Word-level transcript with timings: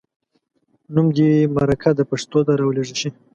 نوم 0.93 1.07
دې 1.17 1.31
مرکه 1.55 1.89
د 1.95 2.01
پښتو 2.09 2.39
ته 2.47 2.53
راولیږل 2.59 2.95
شي. 3.01 3.09